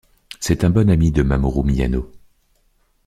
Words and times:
C'est 0.39 0.63
un 0.63 0.71
bon 0.71 0.89
ami 0.89 1.11
de 1.11 1.21
Mamoru 1.21 1.63
Miyano. 1.63 2.11